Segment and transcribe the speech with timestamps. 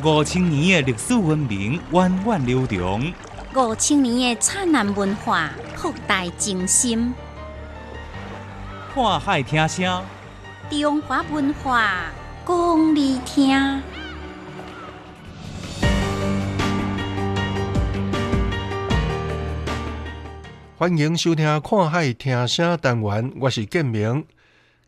[0.00, 3.12] 五千年的历史文明源远流长，
[3.54, 7.12] 五千年的灿烂文化博大精深。
[8.94, 10.02] 看海听声，
[10.70, 12.06] 中华文化
[12.46, 13.82] 讲你听。
[20.78, 24.24] 欢迎收听《看海听声》单元，我是建明。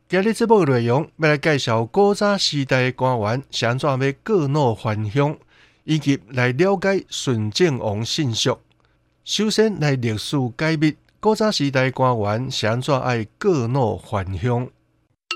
[0.06, 5.34] 今日节目内容要来介绍古早时代的官员是安怎要过脑还乡，
[5.84, 8.54] 以及来了解顺正王信息。
[9.24, 14.68] 首先来历史解密，古早时代官员是安怎爱过脑还乡。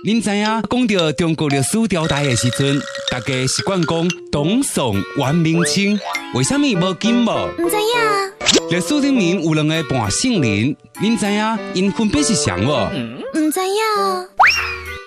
[0.04, 2.80] 您知影讲到中国历史朝代的时阵，
[3.10, 5.98] 大家习惯讲董宋、元、明、清，
[6.34, 7.48] 为什么无金无？
[7.58, 8.70] 唔知影。
[8.70, 12.88] 历史里面有两个半姓人，您知影因分别是谁无？
[13.34, 13.74] 唔知影。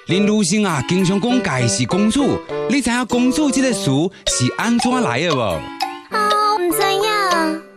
[0.07, 2.37] 林如生啊，经常讲家是公主，
[2.69, 3.85] 你知影公主这个词
[4.27, 5.39] 是安怎来的无？
[5.39, 7.01] 哦，唔知影，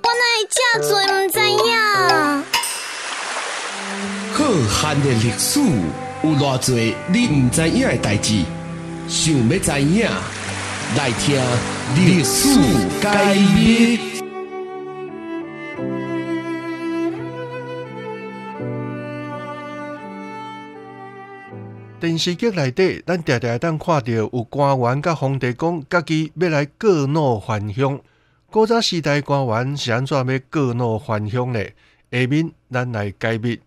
[0.03, 2.45] 我哪会这多唔知影？
[4.33, 4.45] 浩
[4.83, 5.61] 瀚的历史
[6.25, 6.75] 有偌多
[7.13, 8.43] 你唔知影嘅代志，
[9.07, 10.09] 想要知影，
[10.97, 11.39] 来听
[11.95, 12.49] 历史
[13.03, 13.99] 解密。
[22.01, 28.01] 电视剧内底，咱常常当看到有官员甲皇帝讲，家己要来过脑还乡。
[28.51, 31.63] 古早时代官员是安怎要过脑还乡呢？
[32.11, 33.61] 下面咱来解密。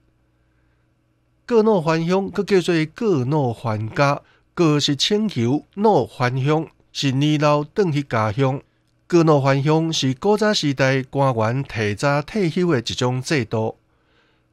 [1.47, 4.21] 过脑还乡，佮叫做过脑还家。
[4.53, 8.61] 各是请求，脑还乡是年老转去家乡。
[9.07, 13.77] 过脑还乡是古早时代官员提早退休的一种制度。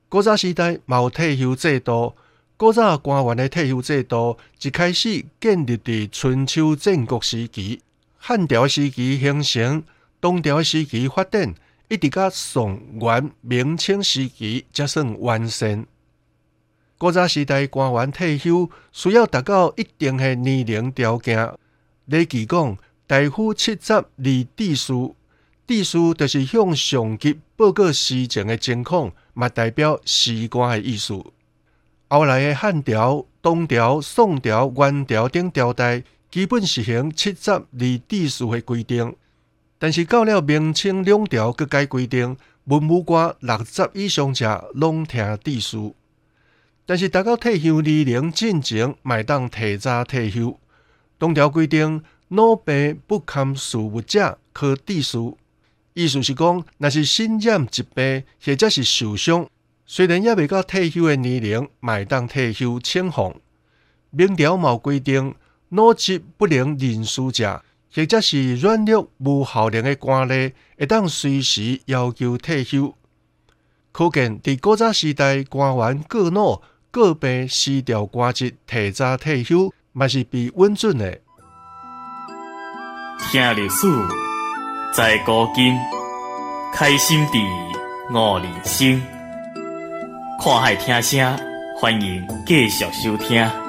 [0.08, 2.14] 古早时代冇退休制度。
[2.56, 7.80] 古早官员的退休制度一开始建立伫春秋战国时期，
[8.18, 9.82] 汉朝时期形成，
[10.20, 11.52] 东朝时期发展，
[11.88, 15.84] 一直到宋元明清时期才算完善。
[17.04, 21.52] 古早时代官员退休需要达到一定的年龄条件。
[22.06, 24.06] 例如讲，大夫七十二
[24.56, 25.14] 地书，
[25.66, 31.22] 地书就是向上级报告事情的情况，嘛代表士官的意思。
[32.08, 37.66] 后来的汉朝、东朝、宋朝、元朝等朝代，基本实行七十二
[38.08, 39.14] 地数的规定。
[39.78, 45.94] 但是到了明清两朝，各改规定，文武官六十以上者拢听地数。
[46.86, 50.58] 但是达到退休年龄进前，卖当提早退休。
[51.18, 55.38] 东条规定，老病不堪事务者可地数。
[55.94, 59.46] 意思是讲，若是身染疾病或者是受伤。
[59.86, 63.34] 虽然也未到退休的年龄，买当退休请放。
[64.10, 65.34] 明朝冇规定，
[65.70, 67.62] 脑疾不能认书者，
[67.92, 72.94] 或者是软弱无效能的官吏，会当随时要求退休。
[73.92, 76.60] 可见，伫古早时代，官员过脑、
[76.94, 81.18] 个别失掉官职，提早退休，嘛是被稳准的。
[83.18, 83.88] 听历史，
[84.92, 85.76] 在古今，
[86.72, 87.40] 开心地
[88.12, 89.02] 悟人生。
[90.40, 91.36] 看海听声，
[91.80, 93.63] 欢迎继续收听。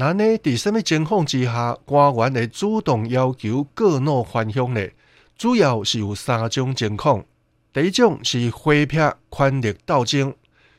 [0.00, 0.22] 那呢？
[0.38, 4.80] 伫什么情况之下，官员会主动要求过脑还乡呢？
[5.36, 7.24] 主要是有三种情况。
[7.72, 10.32] 第一种是挥撇权力斗争，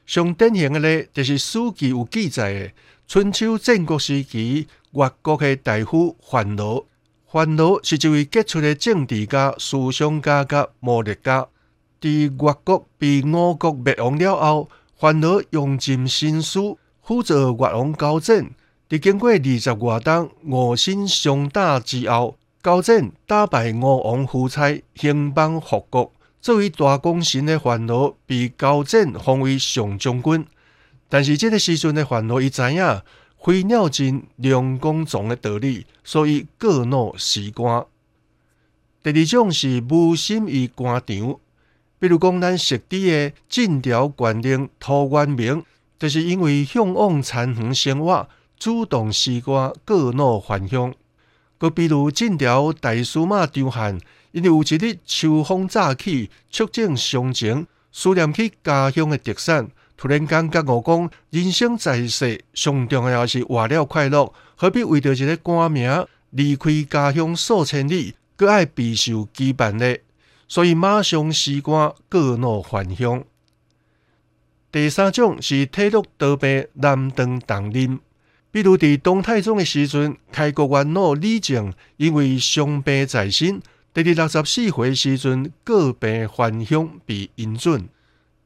[0.06, 2.72] 上典型的呢，就是史记有记载的
[3.10, 4.68] 春秋战国时期。
[4.92, 6.88] 越国的大夫范罗，
[7.30, 11.46] 范罗是一位杰出的政治家、思想家甲谋略家。
[12.00, 12.30] 在越
[12.64, 18.50] 国被吴国灭亡了后，范罗用尽心思辅助越王高湛。
[18.90, 26.12] 在经过二十多冬吴心相打之后，高湛打败吴王夫差，兴邦复国。
[26.42, 30.44] 作为大功臣的范罗，被高湛封为上将军。
[31.08, 33.02] 但是这个时阵的范罗，伊知影。
[33.38, 37.86] 飞鸟尽梁公宗的道理，所以过脑死官。
[39.02, 41.40] 第二种是无心于官场，
[42.00, 45.64] 比如讲咱熟知的晋朝官令陶渊明，
[46.00, 48.28] 就是因为向往田园生活，
[48.60, 50.94] 主动辞官过脑还乡。
[51.58, 54.00] 佮比如晋朝大司马张翰，
[54.32, 59.70] 因为有一日秋风乍起，触景伤情，思念起家乡的特产。
[59.98, 69.98] 突然间，甲我讲，人生在世，上重要是活了快乐，何必为着一个官名离开家乡数千里，搁爱备受羁绊呢？
[70.48, 73.24] 所以马上辞官，过脑还乡。
[74.72, 78.00] 第三种是体育多病难当重任，
[78.52, 83.62] 比如伫东太宗的时阵，开国元老李靖因为伤病在身，
[83.94, 87.88] 第二六十四回时阵告病还乡被阴准。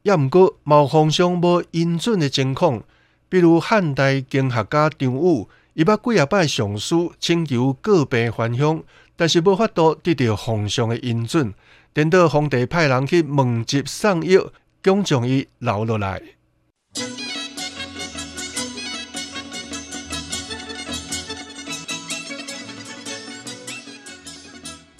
[0.02, 2.82] 也毋过，毛皇上无阴准的情况，
[3.30, 8.82] 比如汉代经学家张武，伊捌几啊摆上书请求告病还乡，
[9.16, 11.54] 但是无法度得到皇上的阴准，
[11.94, 14.52] 等到皇帝派人去问疾送药，
[14.82, 16.20] 终将伊留落来。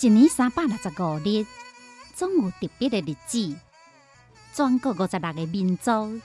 [0.05, 1.47] 一年三百六十五日，
[2.15, 3.56] 总有特别的日子。
[4.53, 6.21] 全国五十六个民族，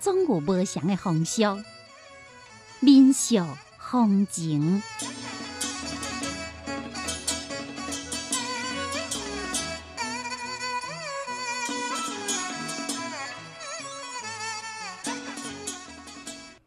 [0.00, 1.62] 总有不同的风俗、
[2.80, 3.36] 民俗、
[3.78, 4.82] 风情。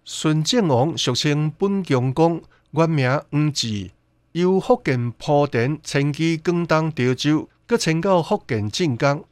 [0.06, 2.42] 孙正王俗称本强公，
[2.72, 3.92] 原名黄志，
[4.34, 9.24] 由福建莆田迁居广东潮州，搁迁到福建晋江。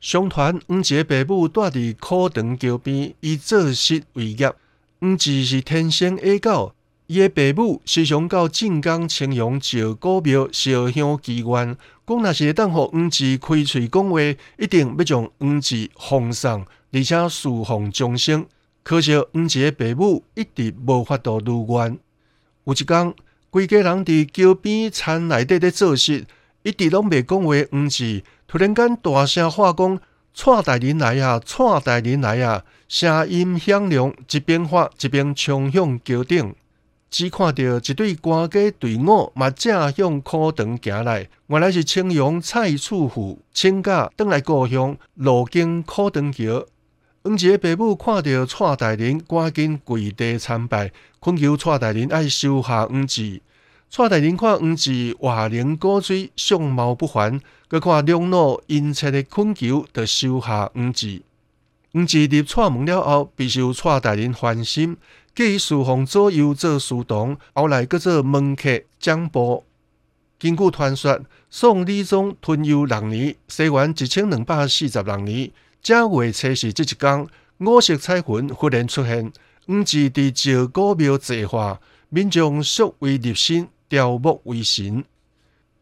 [0.00, 4.52] 相传黄志的父母住伫课堂桥边，以做事为业。
[5.00, 6.72] 黄志是天生矮狗，
[7.06, 14.20] 伊的父母时常到晋江青阳石古庙烧香祈愿，讲若是会当互黄志开喙讲话，
[14.58, 18.46] 一定要将黄志奉上，而且侍奉终生。
[18.82, 21.98] 可惜黄志的父母一直无法度如愿。
[22.64, 23.14] 有一天，
[23.50, 26.26] 规家人伫桥边田内底咧做事，
[26.62, 28.22] 一直拢未讲话，黄志。
[28.46, 30.00] 突然间，大声喊讲
[30.34, 31.40] ：“蔡大人来啊！
[31.44, 36.54] 蔡大人来啊！”声音响亮，一边喊一边冲向桥顶。
[37.10, 46.66] 只看到一队官家队伍嘛正向课堂行来，原来是青阳蔡厝父请假倒来故乡，路经课堂桥。
[47.28, 50.90] 黄杰爸母看到蔡大人，赶紧跪地参拜，
[51.20, 53.42] 恳求蔡大人爱收下黄志。
[53.90, 57.38] 蔡大人看黄志话灵果水，相貌不凡，
[57.68, 61.20] 佮看两老殷切的恳求，就收下黄志。
[61.92, 64.96] 黄志入蔡门了后，备受蔡大人欢心，
[65.34, 69.64] 继侍奉左右做书童，后来搁做门客讲部。
[70.38, 71.20] 根据传说，
[71.50, 75.50] 宋理宗吞幽六年（西元一千两百四十六年）
[75.82, 77.26] 正月初四这一天，
[77.58, 79.32] 五色彩云忽然出现，
[79.66, 83.68] 黄志伫石鼓庙祭化，民众素为立身。
[83.90, 85.02] 雕木为神，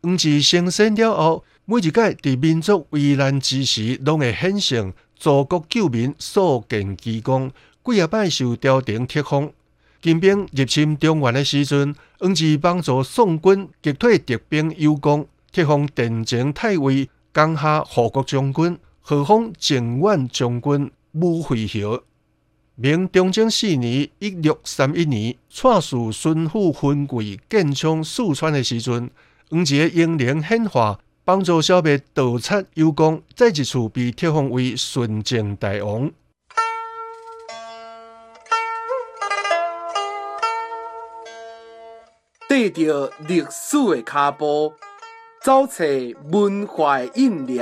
[0.00, 7.50] 黄志升仙了后，每一届伫民族危难之时，拢会显现祖国救民、所见奇功。
[7.84, 9.52] 几啊摆受朝廷册封，
[10.00, 18.78] 金兵入侵中原的时阵，黄志帮助宋军击退敌兵有功，册封殿前太尉、江夏护国将军，
[19.08, 22.02] 号封靖远将军、武惠侯。
[22.74, 29.08] 明中正四年（一六三一年），蔡氏孙府分贵建昌四川的时阵，
[29.48, 36.10] 黄杰英灵显化，帮助小妹盗贼有功，再一次被册封为顺靖大王。
[42.48, 44.74] 跟着历史的脚步，
[45.44, 45.84] 走找
[46.32, 47.60] 文化印历，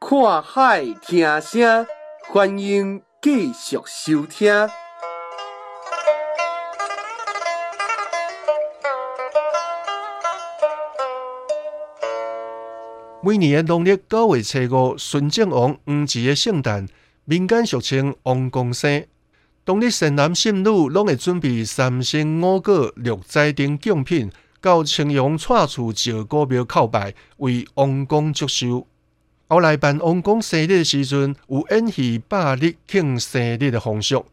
[0.00, 1.86] 看海听声，
[2.30, 3.02] 欢迎。
[3.22, 4.52] 继续收听。
[13.22, 16.86] 每年的农历九月初五，孙正王黄志的圣诞，
[17.24, 19.06] 民间俗称王公生。
[19.64, 28.86] 当日善男信女拢会准备三星五果、六斋等贡品，到青阳蔡厝石鼓庙叩拜，为王公祝寿。
[29.46, 34.24] 后来办王公生日的时阵，有演戏百日庆生日的风俗，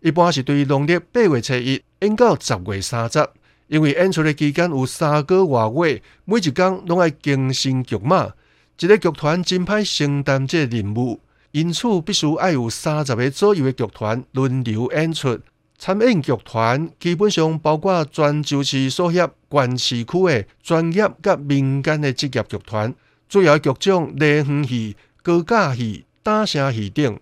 [0.00, 3.28] 一般是对农历八月初一演到十月三十，
[3.68, 8.32] 因为演出的期间有三个外月，每一天拢爱更新剧码，
[8.80, 11.20] 一个剧团真歹承担这任务，
[11.52, 15.38] 因此必须爱有三十个左右的剧团轮流演出。
[15.76, 22.94] 参演剧团基本上包括泉州市所辖县市区的专业甲民间的职业剧团。
[23.34, 27.18] 主要剧种梨园戏、高架戏、打声戏等。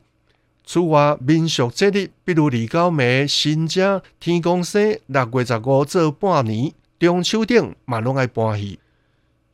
[0.66, 8.78] 此外，民俗节日，比如二九暝、新正、天公生、六月十五做半年、中秋等，嘛拢爱搬戏。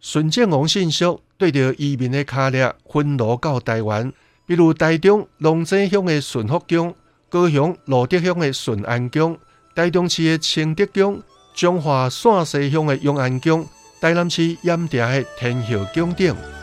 [0.01, 1.05] 孙正王信息
[1.37, 4.13] 对着移民的卡列分落到台湾，
[4.45, 6.93] 比如台中龙井乡的顺福宫、
[7.29, 9.39] 高雄罗德乡的顺安宫、
[9.77, 11.23] 台中市的清德宫、
[11.55, 13.65] 彰化陕西乡的永安宫。
[14.01, 16.58] 台南市盐埕的天后宫顶。